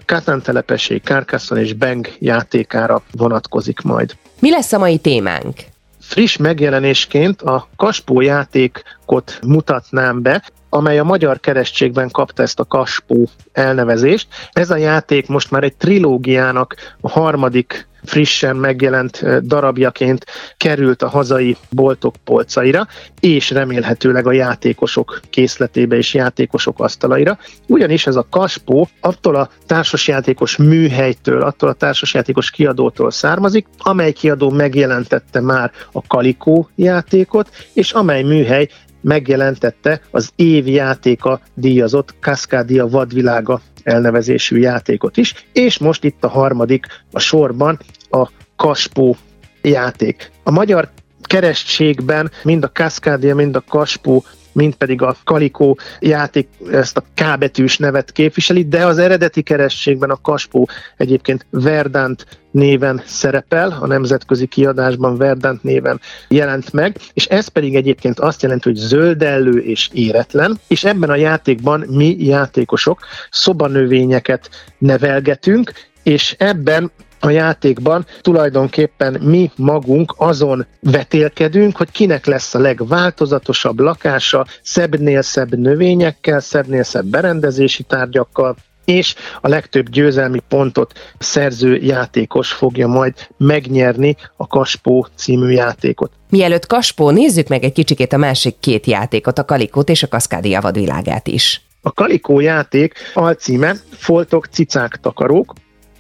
Katán 0.06 0.42
telepesség, 0.42 1.02
Carcassonne 1.04 1.62
és 1.62 1.74
Beng 1.74 2.08
játékára 2.20 3.02
vonatkozik 3.12 3.82
majd. 3.82 4.16
Mi 4.40 4.50
lesz 4.50 4.74
a 4.74 4.78
mai 4.78 4.98
témánk? 4.98 5.56
Friss 6.02 6.38
megjelenésként 6.38 7.42
a 7.42 7.68
Kaspó 7.76 8.22
játékot 8.22 9.40
mutatnám 9.48 10.22
be, 10.22 10.44
amely 10.70 11.00
a 11.00 11.04
magyar 11.04 11.40
keresztségben 11.40 12.10
kapta 12.10 12.44
ezt 12.44 12.60
a 12.60 12.66
Kaspó 12.66 13.30
elnevezést. 13.52 14.28
Ez 14.52 14.70
a 14.70 14.76
játék 14.76 15.28
most 15.28 15.52
már 15.52 15.64
egy 15.64 15.76
trilógiának 15.76 16.76
a 17.02 17.10
harmadik 17.10 17.88
frissen 18.04 18.56
megjelent 18.56 19.46
darabjaként 19.46 20.26
került 20.58 21.02
a 21.02 21.10
hazai 21.10 21.58
boltok 21.70 22.16
polcaira, 22.24 22.88
és 23.20 23.50
remélhetőleg 23.50 24.28
a 24.28 24.32
játékosok 24.32 25.20
készletébe 25.30 25.96
és 25.96 26.14
játékosok 26.14 26.80
asztalaira. 26.80 27.38
Ugyanis 27.68 28.08
ez 28.08 28.16
a 28.16 28.28
Kaspó 28.30 28.88
attól 29.00 29.36
a 29.36 29.50
társasjátékos 29.66 30.58
műhelytől, 30.58 31.42
attól 31.42 31.70
a 31.70 31.74
társasjátékos 31.74 32.52
kiadótól 32.52 33.12
származik, 33.12 33.68
amely 33.78 34.12
kiadó 34.12 34.50
megjelentette 34.50 35.42
már 35.42 35.72
a 35.92 36.08
Kalikó 36.08 36.70
játékot, 36.76 37.50
és 37.74 37.92
amely 37.92 38.24
műhely 38.24 38.70
megjelentette 39.02 40.02
az 40.12 40.30
év 40.36 40.68
játéka 40.68 41.40
díjazott 41.54 42.14
Cascadia 42.20 42.88
vadvilága 42.88 43.62
elnevezésű 43.84 44.58
játékot 44.58 45.18
is, 45.18 45.34
és 45.54 45.78
most 45.78 46.04
itt 46.04 46.24
a 46.24 46.28
harmadik 46.28 46.86
a 47.12 47.20
sorban 47.20 47.80
a 48.10 48.30
Kaspó 48.56 49.18
játék. 49.62 50.32
A 50.44 50.52
magyar 50.52 50.90
keresztségben 51.22 52.32
mind 52.44 52.64
a 52.64 52.72
Cascadia, 52.72 53.36
mind 53.36 53.56
a 53.56 53.64
Kaspó 53.68 54.24
mint 54.52 54.76
pedig 54.76 55.02
a 55.02 55.16
Kalikó 55.24 55.78
játék 56.00 56.48
ezt 56.72 56.98
a 56.98 57.04
K 57.16 57.38
betűs 57.40 57.78
nevet 57.78 58.12
képviseli, 58.12 58.68
de 58.68 58.86
az 58.86 58.98
eredeti 58.98 59.42
kerességben 59.42 60.10
a 60.10 60.22
Kaspó 60.22 60.68
egyébként 60.98 61.46
Verdant 61.50 62.26
néven 62.52 63.02
szerepel, 63.06 63.78
a 63.82 63.88
nemzetközi 63.88 64.46
kiadásban 64.46 65.18
Verdant 65.18 65.64
néven 65.64 66.00
jelent 66.28 66.74
meg, 66.74 66.98
és 67.14 67.26
ez 67.26 67.48
pedig 67.48 67.76
egyébként 67.76 68.20
azt 68.20 68.42
jelenti, 68.42 68.70
hogy 68.70 68.78
zöldellő 68.78 69.60
és 69.60 69.90
éretlen, 69.94 70.60
és 70.68 70.84
ebben 70.84 71.10
a 71.10 71.16
játékban 71.16 71.86
mi 71.90 72.16
játékosok 72.26 73.00
szobanövényeket 73.30 74.50
nevelgetünk, 74.78 75.72
és 76.04 76.36
ebben 76.38 76.92
a 77.20 77.30
játékban 77.30 78.06
tulajdonképpen 78.22 79.22
mi 79.22 79.52
magunk 79.56 80.14
azon 80.18 80.66
vetélkedünk, 80.80 81.78
hogy 81.78 81.92
kinek 81.92 82.26
lesz 82.26 82.56
a 82.56 82.60
legváltozatosabb 82.60 83.80
lakása, 83.80 84.46
szebbnél 84.62 85.22
szebb 85.22 85.56
növényekkel, 85.56 86.40
szebbnél 86.40 86.84
szebb 86.84 87.06
berendezési 87.06 87.84
tárgyakkal, 87.84 88.56
és 88.86 89.16
a 89.42 89.48
legtöbb 89.48 89.90
győzelmi 89.90 90.40
pontot 90.48 91.14
szerző 91.18 91.76
játékos 91.76 92.52
fogja 92.52 92.88
majd 92.88 93.14
megnyerni 93.38 94.16
a 94.36 94.48
Kaspó 94.48 95.08
című 95.16 95.50
játékot. 95.50 96.12
Mielőtt 96.30 96.66
Kaspó, 96.66 97.10
nézzük 97.10 97.48
meg 97.48 97.64
egy 97.64 97.74
kicsikét 97.74 98.14
a 98.14 98.18
másik 98.18 98.56
két 98.60 98.86
játékot, 98.86 99.40
a 99.40 99.46
Kalikót 99.46 99.90
és 99.90 100.04
a 100.04 100.08
Kaszkádia 100.08 100.62
vadvilágát 100.62 101.28
is. 101.28 101.62
A 101.82 101.92
Kalikó 101.92 102.40
játék 102.40 102.94
alcíme 103.14 103.76
Foltok, 103.92 104.46
cicák, 104.46 105.00
takarók, 105.02 105.54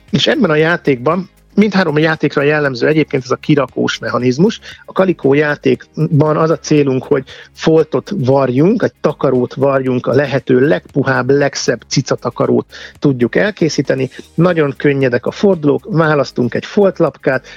és 0.09 0.28
ebben 0.28 0.50
a 0.50 0.56
játékban 0.56 1.30
mindhárom 1.56 1.97
játékra 1.97 2.42
jellemző 2.42 2.88
egyébként 2.88 3.24
ez 3.24 3.31
a 3.31 3.36
kirakós 3.36 4.00
mechanizmus. 4.00 4.59
A 4.86 4.92
kalikó 4.92 5.34
játékban 5.34 6.38
az 6.38 6.50
a 6.50 6.59
célunk, 6.59 7.03
hogy 7.03 7.24
foltot 7.53 8.12
varjunk, 8.16 8.84
egy 8.84 8.94
takarót 9.02 9.53
varjunk, 9.53 10.08
a 10.08 10.14
lehető 10.14 10.68
legpuhább, 10.68 11.30
legszebb 11.30 11.81
cicatakarót 11.88 12.66
tudjuk 13.00 13.36
elkészíteni. 13.36 14.09
Nagyon 14.36 14.74
könnyedek 14.78 15.25
a 15.25 15.31
fordulók, 15.31 15.86
választunk 15.90 16.53
egy 16.53 16.66
foltlapkát, 16.66 17.48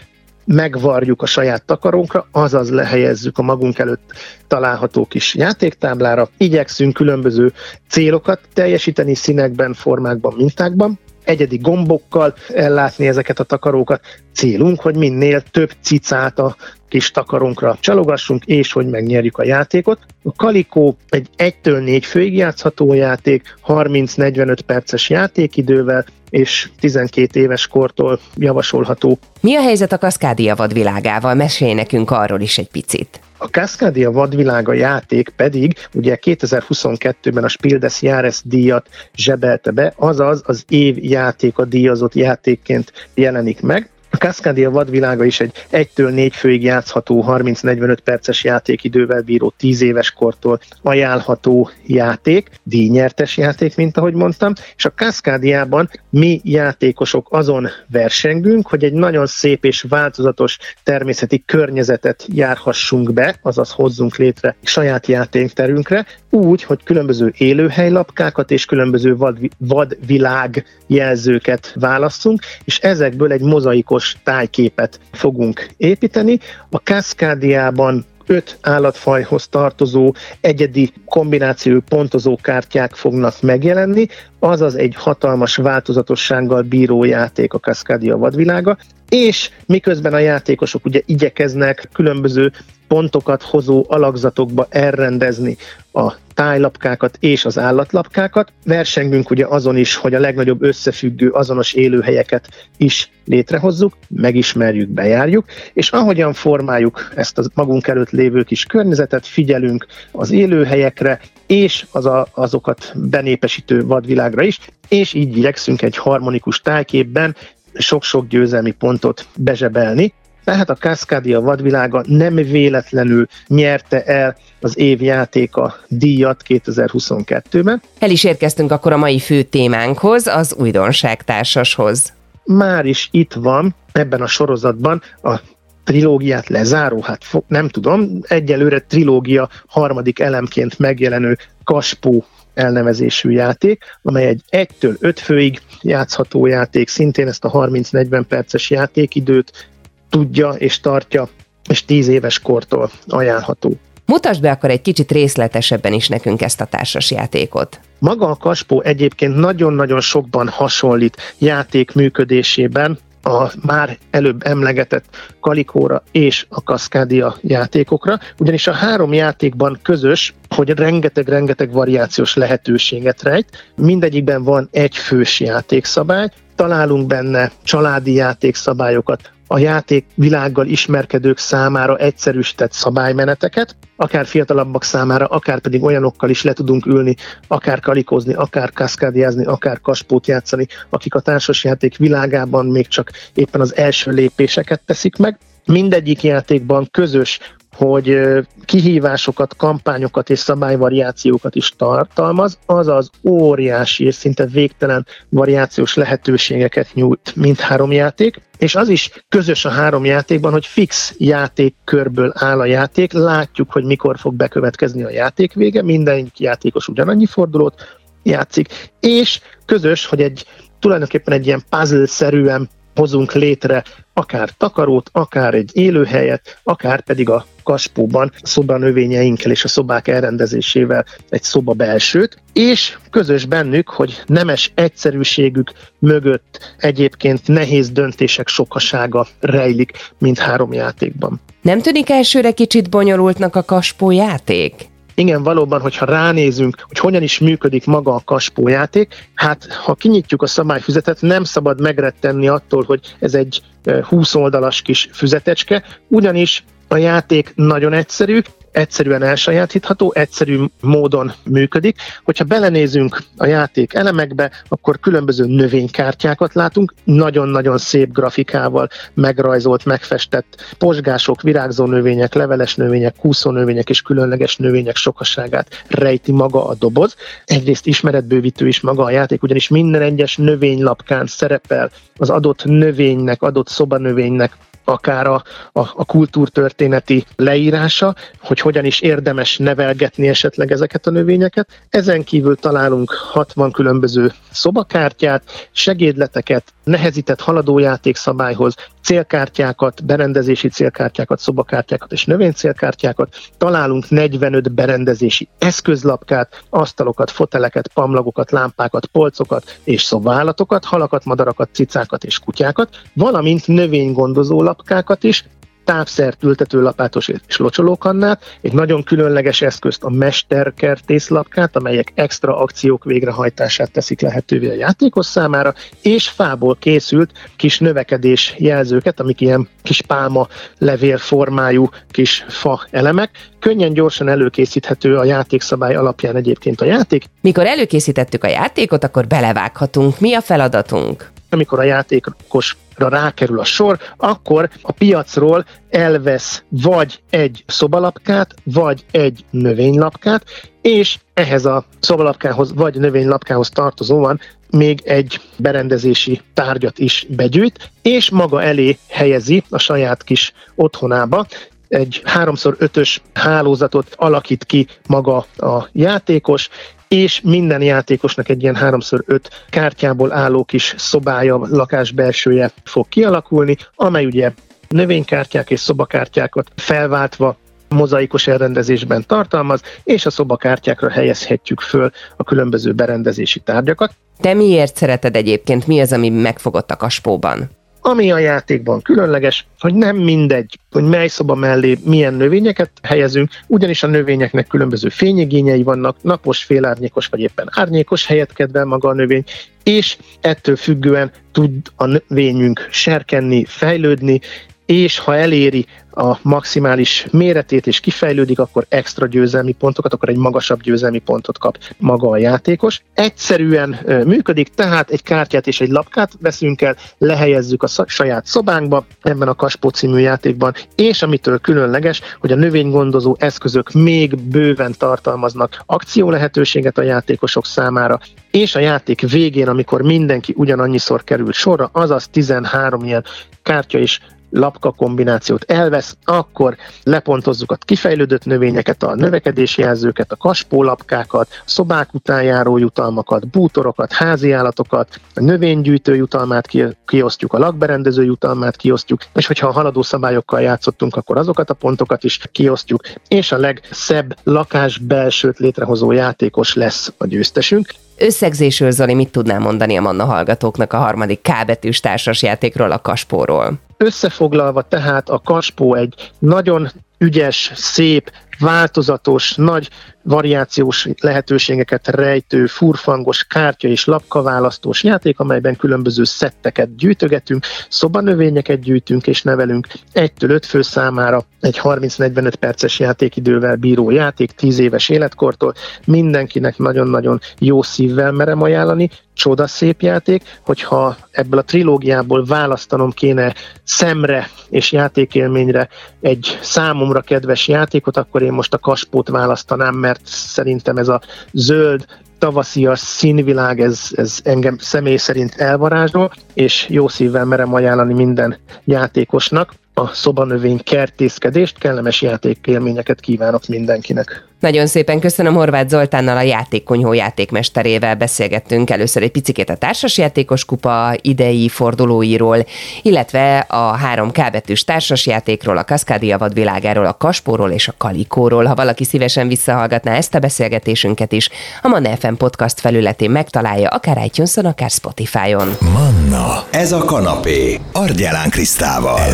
megvarjuk 0.45 1.23
a 1.23 1.27
saját 1.27 1.65
takarónkra, 1.65 2.27
azaz 2.31 2.71
lehelyezzük 2.71 3.39
a 3.39 3.43
magunk 3.43 3.79
előtt 3.79 4.13
található 4.47 5.05
kis 5.05 5.35
játéktáblára, 5.35 6.29
igyekszünk 6.37 6.95
különböző 6.95 7.53
célokat 7.89 8.41
teljesíteni 8.53 9.15
színekben, 9.15 9.75
formákban, 9.75 10.35
mintákban, 10.37 10.99
egyedi 11.25 11.57
gombokkal 11.57 12.35
ellátni 12.55 13.07
ezeket 13.07 13.41
a 13.41 13.45
takarókat. 13.45 14.01
Célunk, 14.35 14.81
hogy 14.81 14.97
minél 14.97 15.41
több 15.41 15.71
cicát 15.81 16.39
a 16.39 16.57
kis 16.89 17.11
takarunkra 17.11 17.77
csalogassunk, 17.81 18.45
és 18.45 18.73
hogy 18.73 18.87
megnyerjük 18.87 19.39
a 19.39 19.45
játékot. 19.45 19.99
A 20.23 20.33
Kalikó 20.33 20.97
egy 21.09 21.29
1-től 21.37 21.85
4 21.85 22.05
főig 22.05 22.37
játszható 22.37 22.93
játék, 22.93 23.57
30-45 23.67 24.59
perces 24.67 25.11
játékidővel, 25.11 26.05
és 26.31 26.71
12 26.81 27.41
éves 27.41 27.67
kortól 27.67 28.21
javasolható. 28.37 29.19
Mi 29.41 29.57
a 29.57 29.61
helyzet 29.61 29.93
a 29.93 29.99
Kaszkádia 29.99 30.55
vadvilágával? 30.55 31.35
Mesélj 31.35 31.73
nekünk 31.73 32.11
arról 32.11 32.41
is 32.41 32.59
egy 32.59 32.69
picit. 32.69 33.21
A 33.43 33.47
Cascadia 33.47 34.11
vadvilága 34.11 34.73
játék 34.73 35.29
pedig 35.29 35.89
ugye 35.95 36.19
2022-ben 36.23 37.45
a 37.45 37.49
Spiel 37.49 37.79
des 37.79 38.03
Jahres 38.03 38.41
díjat 38.45 38.89
zsebelte 39.15 39.71
be, 39.71 39.93
azaz 39.97 40.43
az 40.45 40.65
év 40.69 41.05
játék 41.05 41.59
a 41.59 41.65
díjazott 41.65 42.15
játékként 42.15 42.93
jelenik 43.15 43.61
meg. 43.61 43.91
A 44.15 44.17
Cascadia 44.17 44.71
vadvilága 44.71 45.25
is 45.25 45.41
egy 45.41 45.67
1-től 45.71 46.11
4 46.11 46.35
főig 46.35 46.63
játszható, 46.63 47.25
30-45 47.29 47.97
perces 48.05 48.45
játékidővel 48.45 49.23
bíró 49.23 49.53
10 49.57 49.83
éves 49.83 50.11
kortól 50.11 50.61
ajánlható 50.83 51.71
játék, 51.87 52.51
díjnyertes 52.63 53.37
játék, 53.37 53.77
mint 53.77 53.97
ahogy 53.97 54.15
mondtam, 54.15 54.53
és 54.77 54.85
a 54.85 54.93
Cascadiában 54.93 55.91
mi 56.11 56.41
játékosok 56.45 57.27
azon 57.31 57.69
versengünk, 57.89 58.69
hogy 58.69 58.85
egy 58.85 58.93
nagyon 58.93 59.27
szép 59.27 59.65
és 59.65 59.85
változatos 59.89 60.59
természeti 60.83 61.43
környezetet 61.47 62.27
járhassunk 62.29 63.13
be, 63.13 63.39
azaz 63.43 63.71
hozzunk 63.71 64.17
létre 64.17 64.57
saját 64.63 65.07
játékterünkre, 65.07 66.07
úgy, 66.31 66.63
hogy 66.63 66.83
különböző 66.85 67.33
élőhelylapkákat 67.37 68.51
és 68.51 68.65
különböző 68.65 69.17
vad, 69.17 69.39
vadvilág 69.59 70.67
jelzőket 70.87 71.73
választunk, 71.75 72.43
és 72.65 72.79
ezekből 72.79 73.33
egy 73.33 73.41
mozaikos 73.41 74.02
tájképet 74.25 75.01
fogunk 75.13 75.67
építeni. 75.77 76.39
A 76.71 76.77
Cascadiában 76.77 78.05
öt 78.27 78.59
állatfajhoz 78.61 79.49
tartozó 79.49 80.15
egyedi 80.41 80.93
kombináció 81.05 81.81
pontozó 81.89 82.39
kártyák 82.43 82.95
fognak 82.95 83.41
megjelenni, 83.41 84.07
azaz 84.39 84.75
egy 84.75 84.95
hatalmas 84.97 85.57
változatossággal 85.57 86.63
bíró 86.63 87.05
játék 87.05 87.55
a 87.55 87.59
Cascadia 87.59 88.17
vadvilága, 88.17 88.79
és 89.09 89.51
miközben 89.67 90.15
a 90.15 90.19
játékosok 90.19 90.85
ugye 90.85 91.01
igyekeznek 91.07 91.89
különböző 91.93 92.53
pontokat 92.93 93.43
hozó 93.43 93.85
alakzatokba 93.89 94.67
elrendezni 94.71 95.57
a 95.93 96.13
tájlapkákat 96.35 97.17
és 97.21 97.45
az 97.45 97.59
állatlapkákat. 97.59 98.53
Versengünk 98.65 99.31
ugye 99.31 99.47
azon 99.47 99.77
is, 99.77 99.95
hogy 99.95 100.15
a 100.15 100.21
legnagyobb 100.21 100.63
összefüggő 100.63 101.31
azonos 101.31 101.73
élőhelyeket 101.73 102.69
is 102.77 103.11
létrehozzuk, 103.25 103.97
megismerjük, 104.09 104.89
bejárjuk, 104.89 105.45
és 105.73 105.91
ahogyan 105.91 106.33
formáljuk 106.33 107.13
ezt 107.15 107.39
a 107.39 107.43
magunk 107.55 107.87
előtt 107.87 108.11
lévő 108.11 108.43
kis 108.43 108.65
környezetet, 108.65 109.27
figyelünk 109.27 109.87
az 110.11 110.31
élőhelyekre, 110.31 111.21
és 111.47 111.87
az 111.91 112.07
a, 112.07 112.27
azokat 112.35 112.93
benépesítő 112.95 113.87
vadvilágra 113.87 114.43
is, 114.43 114.59
és 114.89 115.13
így 115.13 115.37
igyekszünk 115.37 115.83
egy 115.83 115.97
harmonikus 115.97 116.61
tájképben 116.61 117.37
sok-sok 117.75 118.27
győzelmi 118.27 118.71
pontot 118.71 119.27
bezsebelni. 119.37 120.13
Tehát 120.45 120.71
a 120.71 120.75
Cascadia 120.75 121.41
vadvilága 121.41 122.03
nem 122.07 122.35
véletlenül 122.35 123.27
nyerte 123.47 124.03
el 124.05 124.37
az 124.61 124.79
év 124.79 125.03
játéka 125.03 125.75
díjat 125.89 126.43
2022-ben. 126.49 127.83
El 127.99 128.11
is 128.11 128.25
érkeztünk 128.25 128.73
akkor 128.73 128.93
a 128.93 128.97
mai 128.97 129.19
fő 129.19 129.43
témánkhoz, 129.43 130.27
az 130.27 130.55
újdonságtársashoz. 130.59 132.13
Már 132.45 132.87
is 132.87 133.09
itt 133.11 133.33
van 133.33 133.75
ebben 133.93 134.21
a 134.21 134.27
sorozatban 134.27 135.03
a 135.23 135.41
trilógiát 135.85 136.49
lezáró, 136.49 137.01
hát 137.01 137.25
nem 137.49 137.69
tudom, 137.69 138.21
egyelőre 138.23 138.79
trilógia 138.79 139.49
harmadik 139.67 140.19
elemként 140.19 140.79
megjelenő 140.79 141.37
Kaspó 141.65 142.25
elnevezésű 142.55 143.31
játék, 143.31 143.85
amely 144.03 144.27
egy 144.27 144.43
1-től 144.51 144.99
5 144.99 145.21
főig 145.21 145.61
játszható 145.81 146.47
játék, 146.47 146.89
szintén 146.89 147.29
ezt 147.29 147.45
a 147.45 147.51
30-40 147.51 148.25
perces 148.29 148.71
játékidőt 148.71 149.71
tudja 150.13 150.51
és 150.51 150.81
tartja, 150.81 151.29
és 151.69 151.85
10 151.85 152.09
éves 152.09 152.39
kortól 152.39 152.91
ajánlható. 153.07 153.77
Mutasd 154.07 154.41
be 154.41 154.51
akkor 154.51 154.71
egy 154.71 154.83
kicsit 154.83 155.13
részletesebben 155.13 155.93
is 155.93 156.09
nekünk 156.09 156.43
ezt 156.43 156.61
a 156.61 156.65
társasjátékot. 156.65 157.81
Maga 157.99 158.27
a 158.27 158.37
Kaspó 158.37 158.81
egyébként 158.81 159.37
nagyon-nagyon 159.37 160.01
sokban 160.01 160.49
hasonlít 160.49 161.35
játék 161.39 161.93
működésében 161.93 162.99
a 163.23 163.53
már 163.67 163.99
előbb 164.11 164.47
emlegetett 164.47 165.05
Kalikóra 165.41 166.03
és 166.11 166.47
a 166.49 166.61
Cascadia 166.61 167.37
játékokra, 167.41 168.19
ugyanis 168.39 168.67
a 168.67 168.73
három 168.73 169.13
játékban 169.13 169.79
közös, 169.83 170.35
hogy 170.49 170.71
rengeteg-rengeteg 170.71 171.73
variációs 171.73 172.35
lehetőséget 172.35 173.23
rejt. 173.23 173.71
Mindegyikben 173.77 174.43
van 174.43 174.69
egy 174.73 174.97
fős 174.97 175.41
játékszabály, 175.41 176.29
találunk 176.55 177.07
benne 177.07 177.53
családi 177.63 178.15
játékszabályokat, 178.15 179.31
a 179.53 179.59
játék 179.59 180.05
világgal 180.15 180.67
ismerkedők 180.67 181.39
számára 181.39 181.97
egyszerűsített 181.97 182.73
szabálymeneteket, 182.73 183.77
akár 183.97 184.27
fiatalabbak 184.27 184.85
számára, 184.85 185.27
akár 185.27 185.61
pedig 185.61 185.83
olyanokkal 185.83 186.31
is 186.31 186.43
le 186.43 186.53
tudunk 186.53 186.87
ülni, 186.87 187.15
akár 187.49 187.81
kalikozni, 187.81 188.35
akár 188.35 188.73
kaszkádiázni, 188.73 189.45
akár 189.45 189.81
kaspót 189.81 190.27
játszani, 190.27 190.67
akik 190.91 191.15
a 191.15 191.21
társasjáték 191.21 191.97
világában 191.97 192.67
még 192.67 192.89
csak 192.89 193.11
éppen 193.35 193.61
az 193.61 193.77
első 193.77 194.11
lépéseket 194.11 194.83
teszik 194.87 195.17
meg. 195.17 195.39
Mindegyik 195.65 196.23
játékban 196.23 196.89
közös 196.91 197.39
hogy 197.77 198.19
kihívásokat, 198.65 199.57
kampányokat 199.57 200.31
és 200.31 200.39
szabályvariációkat 200.39 201.55
is 201.55 201.71
tartalmaz, 201.77 202.59
azaz 202.67 203.11
óriási 203.25 204.05
és 204.05 204.15
szinte 204.15 204.47
végtelen 204.47 205.07
variációs 205.29 205.95
lehetőségeket 205.95 206.95
nyújt 206.95 207.37
mindhárom 207.37 207.93
játék, 207.93 208.41
és 208.59 208.75
az 208.75 208.89
is 208.89 209.11
közös 209.29 209.65
a 209.65 209.71
három 209.71 210.05
játékban, 210.05 210.53
hogy 210.53 210.67
fix 210.67 211.15
játékkörből 211.19 212.33
áll 212.35 212.61
a 212.61 212.65
játék, 212.65 213.13
látjuk, 213.13 213.73
hogy 213.73 213.85
mikor 213.85 214.19
fog 214.19 214.35
bekövetkezni 214.35 215.03
a 215.03 215.11
játék 215.11 215.53
vége, 215.53 215.83
minden 215.83 216.33
játékos 216.37 216.89
ugyanannyi 216.89 217.27
fordulót 217.27 217.99
játszik, 218.23 218.93
és 219.01 219.41
közös, 219.67 220.07
hogy 220.07 220.21
egy 220.21 220.47
tulajdonképpen 220.79 221.35
egy 221.35 221.47
ilyen 221.47 221.63
puzzle-szerűen 221.69 222.69
hozunk 222.95 223.33
létre 223.33 223.85
akár 224.15 224.51
takarót, 224.57 225.11
akár 225.13 225.55
egy 225.55 225.71
élőhelyet, 225.73 226.61
akár 226.63 227.03
pedig 227.03 227.29
a 227.29 227.47
kaspóban 227.63 228.33
szobanövényeinkkel 228.43 229.51
és 229.51 229.65
a 229.65 229.69
szobák 229.69 230.09
elrendezésével 230.09 231.05
egy 231.29 231.43
szoba 231.43 231.73
belsőt, 231.73 232.39
és 232.53 232.99
közös 233.11 233.45
bennük, 233.45 233.89
hogy 233.89 234.23
nemes 234.27 234.73
egyszerűségük 234.75 235.73
mögött 235.99 236.75
egyébként 236.79 237.49
nehéz 237.49 237.91
döntések 237.91 238.49
sokasága 238.49 239.27
rejlik 239.41 239.93
mint 240.19 240.39
három 240.39 240.73
játékban. 240.73 241.41
Nem 241.63 241.81
tűnik 241.81 242.11
elsőre 242.11 242.51
kicsit 242.51 242.91
bonyolultnak 242.91 243.57
a 243.57 243.63
kaspó 243.63 244.11
játék? 244.11 244.91
Igen, 245.15 245.43
valóban, 245.43 245.81
hogyha 245.81 246.07
ránézünk, 246.07 246.77
hogy 246.89 246.99
hogyan 246.99 247.23
is 247.23 247.39
működik 247.39 247.87
maga 247.87 248.15
a 248.15 248.23
kaspó 248.25 248.69
játék, 248.69 249.31
hát 249.35 249.73
ha 249.73 249.95
kinyitjuk 249.95 250.43
a 250.43 250.47
szabályfüzetet, 250.47 251.21
nem 251.21 251.45
szabad 251.45 251.81
megrettenni 251.81 252.49
attól, 252.49 252.85
hogy 252.85 253.17
ez 253.19 253.35
egy 253.35 253.63
20 254.03 254.35
oldalas 254.35 254.83
kis 254.83 255.09
füzetecske, 255.13 255.85
ugyanis 256.09 256.65
a 256.89 256.97
játék 256.97 257.53
nagyon 257.55 257.93
egyszerű, 257.93 258.41
egyszerűen 258.73 259.23
elsajátítható, 259.23 260.13
egyszerű 260.15 260.65
módon 260.81 261.33
működik. 261.45 261.97
Hogyha 262.25 262.45
belenézünk 262.45 263.23
a 263.37 263.47
játék 263.47 263.95
elemekbe, 263.95 264.51
akkor 264.69 265.01
különböző 265.01 265.45
növénykártyákat 265.45 266.55
látunk, 266.55 266.95
nagyon-nagyon 267.05 267.79
szép 267.79 268.13
grafikával 268.13 268.89
megrajzolt, 269.15 269.85
megfestett 269.85 270.75
posgások, 270.79 271.43
virágzó 271.43 271.87
növények, 271.87 272.35
leveles 272.35 272.75
növények, 272.75 273.17
kúszó 273.17 273.51
növények 273.51 273.91
és 273.91 274.03
különleges 274.03 274.57
növények 274.57 274.97
sokaságát 274.97 275.85
rejti 275.89 276.33
maga 276.33 276.67
a 276.67 276.75
doboz. 276.75 277.17
Egyrészt 277.45 277.87
ismeretbővítő 277.87 278.69
is 278.69 278.81
maga 278.81 279.05
a 279.05 279.11
játék, 279.11 279.43
ugyanis 279.43 279.69
minden 279.69 280.03
egyes 280.03 280.37
növénylapkán 280.37 281.27
szerepel 281.27 281.91
az 282.17 282.31
adott 282.31 282.65
növénynek, 282.65 283.43
adott 283.43 283.69
szobanövénynek 283.69 284.57
akár 284.85 285.27
a, 285.27 285.43
a, 285.73 285.81
a 285.81 286.05
kultúrtörténeti 286.05 287.25
leírása, 287.37 288.15
hogy 288.41 288.61
hogyan 288.61 288.85
is 288.85 289.01
érdemes 289.01 289.59
nevelgetni 289.59 290.29
esetleg 290.29 290.73
ezeket 290.73 291.07
a 291.07 291.11
növényeket. 291.11 291.69
Ezen 291.89 292.25
kívül 292.25 292.57
találunk 292.57 293.11
60 293.11 293.73
különböző 293.73 294.33
szobakártyát, 294.51 295.43
segédleteket, 295.73 296.65
nehezített 296.85 297.41
haladójátékszabályhoz, 297.41 298.75
célkártyákat, 299.03 300.05
berendezési 300.05 300.69
célkártyákat, 300.69 301.39
szobakártyákat 301.39 302.13
és 302.13 302.25
növénycélkártyákat, 302.25 303.37
találunk 303.59 304.09
45 304.09 304.73
berendezési 304.73 305.49
eszközlapkát, 305.59 306.65
asztalokat, 306.71 307.31
foteleket, 307.31 307.89
pamlagokat, 307.89 308.51
lámpákat, 308.51 309.07
polcokat 309.07 309.79
és 309.85 310.03
szobálatokat, 310.03 310.85
halakat, 310.85 311.25
madarakat, 311.25 311.69
cicákat 311.73 312.25
és 312.25 312.39
kutyákat, 312.39 313.01
valamint 313.15 313.67
növénygondozó 313.67 314.63
lapkákat 314.63 315.25
is, 315.25 315.45
távszert 315.85 316.43
ültető 316.43 316.83
lapátos 316.83 317.29
és 317.29 317.57
locsolókannát, 317.57 318.59
egy 318.61 318.73
nagyon 318.73 319.03
különleges 319.03 319.63
eszközt, 319.63 320.05
a 320.05 320.11
mesterkertészlapkát, 320.11 321.77
amelyek 321.77 322.13
extra 322.15 322.57
akciók 322.57 323.05
végrehajtását 323.05 323.93
teszik 323.93 324.21
lehetővé 324.21 324.69
a 324.69 324.75
játékos 324.75 325.27
számára, 325.27 325.75
és 326.03 326.29
fából 326.29 326.77
készült 326.81 327.31
kis 327.57 327.79
növekedés 327.79 328.55
jelzőket, 328.59 329.21
amik 329.21 329.41
ilyen 329.41 329.69
kis 329.83 330.03
pálma 330.03 330.49
levél 330.79 331.19
formájú 331.19 331.89
kis 332.11 332.45
fa 332.49 332.87
elemek. 332.91 333.31
Könnyen, 333.59 333.93
gyorsan 333.93 334.29
előkészíthető 334.29 335.17
a 335.17 335.25
játékszabály 335.25 335.95
alapján 335.95 336.37
egyébként 336.37 336.81
a 336.81 336.85
játék. 336.85 337.25
Mikor 337.41 337.67
előkészítettük 337.67 338.45
a 338.45 338.49
játékot, 338.49 339.05
akkor 339.05 339.27
belevághatunk. 339.27 340.21
Mi 340.21 340.35
a 340.35 340.41
feladatunk? 340.41 341.31
amikor 341.53 341.79
a 341.79 341.83
játékos 341.83 342.77
rákerül 342.97 343.61
a 343.61 343.65
sor, 343.65 343.99
akkor 344.17 344.71
a 344.83 344.93
piacról 344.93 345.65
elvesz 345.91 346.63
vagy 346.69 347.23
egy 347.31 347.65
szobalapkát, 347.67 348.55
vagy 348.65 349.05
egy 349.11 349.45
növénylapkát, 349.51 350.45
és 350.81 351.19
ehhez 351.35 351.65
a 351.65 351.85
szobalapkához 352.01 352.75
vagy 352.75 352.99
növénylapkához 352.99 353.69
tartozóan 353.69 354.41
még 354.71 355.01
egy 355.05 355.41
berendezési 355.57 356.41
tárgyat 356.55 356.99
is 356.99 357.27
begyűjt, 357.29 357.91
és 358.03 358.31
maga 358.31 358.63
elé 358.63 358.99
helyezi 359.09 359.65
a 359.69 359.79
saját 359.79 360.23
kis 360.23 360.53
otthonába, 360.75 361.47
egy 361.89 362.23
3x5-ös 362.25 363.17
hálózatot 363.33 364.15
alakít 364.17 364.65
ki 364.65 364.87
maga 365.07 365.47
a 365.57 365.89
játékos, 365.93 366.69
és 367.13 367.41
minden 367.41 367.83
játékosnak 367.83 368.49
egy 368.49 368.63
ilyen 368.63 368.77
3x5 368.81 369.41
kártyából 369.71 370.33
álló 370.33 370.65
kis 370.65 370.95
szobája, 370.97 371.61
lakásbelsője 371.71 372.71
fog 372.85 373.09
kialakulni, 373.09 373.77
amely 373.95 374.25
ugye 374.25 374.53
növénykártyák 374.89 375.71
és 375.71 375.81
szobakártyákat 375.81 376.71
felváltva 376.77 377.57
mozaikos 377.89 378.47
elrendezésben 378.47 379.25
tartalmaz, 379.27 379.83
és 380.05 380.27
a 380.27 380.31
szobakártyákra 380.31 381.11
helyezhetjük 381.11 381.81
föl 381.81 382.11
a 382.37 382.45
különböző 382.45 382.93
berendezési 382.93 383.61
tárgyakat. 383.61 384.13
Te 384.41 384.55
miért 384.55 384.97
szereted 384.97 385.37
egyébként? 385.37 385.87
Mi 385.87 386.01
az, 386.01 386.13
ami 386.13 386.29
megfogott 386.29 386.91
a 386.91 386.97
kaspóban? 386.97 387.71
Ami 388.05 388.31
a 388.31 388.39
játékban 388.39 389.03
különleges, 389.03 389.67
hogy 389.79 389.95
nem 389.95 390.17
mindegy, 390.17 390.79
hogy 390.91 391.05
mely 391.05 391.29
szoba 391.29 391.55
mellé 391.55 391.99
milyen 392.05 392.35
növényeket 392.35 392.91
helyezünk, 393.03 393.51
ugyanis 393.67 394.03
a 394.03 394.07
növényeknek 394.07 394.67
különböző 394.67 395.09
fényigényei 395.09 395.83
vannak, 395.83 396.17
napos, 396.23 396.65
félárnyékos 396.65 397.27
vagy 397.27 397.41
éppen 397.41 397.69
árnyékos 397.71 398.27
helyet 398.27 398.53
kedvel 398.53 398.85
maga 398.85 399.09
a 399.09 399.15
növény, 399.15 399.45
és 399.83 400.17
ettől 400.41 400.77
függően 400.77 401.31
tud 401.53 401.73
a 401.97 402.07
növényünk 402.07 402.89
serkenni, 402.91 403.65
fejlődni, 403.65 404.41
és 404.87 405.19
ha 405.19 405.37
eléri 405.37 405.87
a 406.15 406.39
maximális 406.43 407.27
méretét 407.31 407.87
és 407.87 408.01
kifejlődik, 408.01 408.59
akkor 408.59 408.87
extra 408.89 409.27
győzelmi 409.27 409.73
pontokat, 409.73 410.13
akkor 410.13 410.29
egy 410.29 410.37
magasabb 410.37 410.83
győzelmi 410.83 411.19
pontot 411.19 411.59
kap 411.59 411.79
maga 411.99 412.31
a 412.31 412.37
játékos. 412.37 413.03
Egyszerűen 413.15 413.99
működik, 414.27 414.69
tehát 414.69 415.11
egy 415.11 415.23
kártyát 415.23 415.67
és 415.67 415.81
egy 415.81 415.89
lapkát 415.89 416.33
veszünk 416.41 416.83
el, 416.83 416.97
lehelyezzük 417.19 417.83
a 417.83 418.07
saját 418.07 418.47
szobánkba, 418.47 419.07
ebben 419.23 419.49
a 419.49 419.55
Kaspó 419.55 419.89
című 419.89 420.19
játékban, 420.19 420.75
és 420.95 421.23
amitől 421.23 421.59
különleges, 421.59 422.21
hogy 422.41 422.53
a 422.53 422.57
növénygondozó 422.57 423.37
eszközök 423.39 423.93
még 423.93 424.39
bőven 424.39 424.95
tartalmaznak 424.99 425.83
akció 425.87 426.31
lehetőséget 426.31 426.99
a 426.99 427.03
játékosok 427.03 427.67
számára, 427.67 428.21
és 428.51 428.75
a 428.75 428.81
játék 428.81 429.31
végén, 429.31 429.69
amikor 429.69 430.03
mindenki 430.03 430.55
ugyanannyiszor 430.57 431.25
került 431.25 431.55
sorra, 431.55 431.91
azaz 431.93 432.29
13 432.29 433.05
ilyen 433.05 433.25
kártya 433.63 433.99
is 433.99 434.21
lapka 434.53 434.91
kombinációt 434.91 435.65
elvesz, 435.71 436.17
akkor 436.25 436.77
lepontozzuk 437.03 437.73
a 437.73 437.77
kifejlődött 437.77 438.45
növényeket, 438.45 439.03
a 439.03 439.15
növekedési 439.15 439.81
jelzőket, 439.81 440.33
a 440.33 440.37
kaspólapkákat, 440.37 441.49
szobák 441.65 442.15
után 442.15 442.43
járó 442.43 442.79
jutalmakat, 442.79 443.49
bútorokat, 443.49 444.13
házi 444.13 444.53
állatokat, 444.53 445.21
a 445.35 445.41
növénygyűjtő 445.41 446.15
jutalmát 446.15 446.69
kiosztjuk, 447.07 447.53
a 447.53 447.59
lakberendező 447.59 448.25
jutalmát 448.25 448.77
kiosztjuk, 448.77 449.21
és 449.35 449.47
hogyha 449.47 449.67
a 449.67 449.73
haladó 449.73 450.03
szabályokkal 450.03 450.61
játszottunk, 450.61 451.17
akkor 451.17 451.37
azokat 451.37 451.71
a 451.71 451.75
pontokat 451.75 452.25
is 452.25 452.41
kiosztjuk, 452.53 453.03
és 453.29 453.53
a 453.53 453.59
legszebb 453.59 454.37
lakás 454.43 454.99
belsőt 454.99 455.59
létrehozó 455.59 456.13
játékos 456.13 456.75
lesz 456.75 457.13
a 457.19 457.27
győztesünk. 457.27 457.95
Összegzésről, 458.17 458.91
Zoli, 458.91 459.15
mit 459.15 459.31
tudnál 459.31 459.59
mondani 459.59 459.97
a 459.97 460.01
Manna 460.01 460.25
hallgatóknak 460.25 460.93
a 460.93 460.97
harmadik 460.97 461.41
K 461.43 461.67
betűs 461.67 462.01
társasjátékról, 462.01 462.91
a 462.91 463.01
Kaspóról? 463.01 463.73
Összefoglalva 464.03 464.83
tehát 464.83 465.29
a 465.29 465.41
Kaspó 465.45 465.95
egy 465.95 466.31
nagyon 466.39 466.91
ügyes, 467.19 467.71
szép, 467.75 468.33
változatos, 468.59 469.55
nagy 469.55 469.89
variációs 470.23 471.09
lehetőségeket 471.21 472.09
rejtő, 472.09 472.67
furfangos 472.67 473.45
kártya 473.45 473.89
és 473.89 474.05
lapkaválasztós 474.05 475.03
játék, 475.03 475.39
amelyben 475.39 475.77
különböző 475.77 476.25
szetteket 476.25 476.97
gyűjtögetünk, 476.97 477.65
szobanövényeket 477.89 478.81
gyűjtünk 478.81 479.27
és 479.27 479.43
nevelünk. 479.43 479.87
Egytől 480.13 480.51
öt 480.51 480.67
fő 480.67 480.83
számára 480.83 481.45
egy 481.61 481.81
30-45 481.83 482.53
perces 482.61 482.99
játékidővel 482.99 483.77
bíró 483.77 484.11
játék, 484.11 484.51
10 484.51 484.79
éves 484.79 485.09
életkortól. 485.09 485.75
Mindenkinek 486.07 486.79
nagyon-nagyon 486.79 487.41
jó 487.59 487.83
szívvel 487.83 488.33
merem 488.33 488.63
ajánlani, 488.63 489.11
csoda 489.35 489.67
szép 489.67 490.03
játék, 490.03 490.61
hogyha 490.65 491.17
ebből 491.31 491.59
a 491.59 491.65
trilógiából 491.65 492.45
választanom 492.45 493.11
kéne 493.11 493.55
szemre 493.85 494.49
és 494.69 494.93
játékélményre 494.93 495.89
egy 496.21 496.59
számomra 496.61 497.21
kedves 497.21 497.69
játékot, 497.69 498.17
akkor 498.17 498.42
én 498.43 498.53
most 498.53 498.75
a 498.75 498.79
Kaspót 498.79 499.29
választanám, 499.29 499.95
mert 499.95 500.21
szerintem 500.25 500.97
ez 500.97 501.09
a 501.09 501.21
zöld, 501.53 502.05
tavaszias 502.39 502.99
színvilág, 502.99 503.81
ez, 503.81 504.09
ez 504.15 504.39
engem 504.45 504.79
személy 504.79 505.17
szerint 505.17 505.55
elvarázsol, 505.55 506.33
és 506.55 506.87
jó 506.89 507.09
szívvel 507.09 507.45
merem 507.45 507.75
ajánlani 507.75 508.15
minden 508.15 508.57
játékosnak 508.85 509.73
a 509.95 510.09
szobanövény 510.15 510.83
kertészkedést, 510.83 511.79
kellemes 511.79 512.23
játékélményeket 512.23 513.21
kívánok 513.21 513.67
mindenkinek. 513.67 514.51
Nagyon 514.61 514.87
szépen 514.87 515.21
köszönöm 515.21 515.55
Horváth 515.55 515.89
Zoltánnal, 515.89 516.37
a 516.37 516.41
játékkonyhó 516.41 517.13
játékmesterével 517.13 518.15
beszélgettünk 518.15 518.91
először 518.91 519.23
egy 519.23 519.31
picikét 519.31 519.71
a 519.71 519.77
társasjátékos 519.77 520.65
kupa 520.65 521.15
idei 521.21 521.69
fordulóiról, 521.69 522.67
illetve 523.03 523.59
a 523.59 523.97
három 523.97 524.31
kábetűs 524.31 524.85
társasjátékról, 524.85 525.77
a 525.77 525.85
Kaszkádia 525.85 526.39
vadvilágáról, 526.39 527.07
a 527.07 527.17
Kaspóról 527.17 527.71
és 527.71 527.89
a 527.89 527.95
Kalikóról. 527.97 528.65
Ha 528.65 528.75
valaki 528.75 529.05
szívesen 529.05 529.49
visszahallgatná 529.49 530.15
ezt 530.15 530.35
a 530.35 530.39
beszélgetésünket 530.39 531.33
is, 531.33 531.49
a 531.83 531.89
Manna 531.89 532.17
FM 532.17 532.35
podcast 532.35 532.81
felületén 532.81 533.31
megtalálja, 533.31 533.89
akár 533.89 534.25
itunes 534.25 534.57
akár 534.57 534.91
Spotify-on. 534.91 535.77
Manna, 535.93 536.65
ez 536.71 536.93
a 536.93 537.05
kanapé, 537.05 537.81
Argyelán 537.93 538.51
Krisztával. 538.51 539.31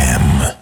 FM. 0.00 0.59